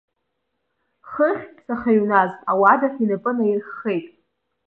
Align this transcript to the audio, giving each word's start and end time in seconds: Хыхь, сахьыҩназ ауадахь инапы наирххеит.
Хыхь, 1.09 1.45
сахьыҩназ 1.65 2.33
ауадахь 2.51 2.99
инапы 3.03 3.31
наирххеит. 3.37 4.07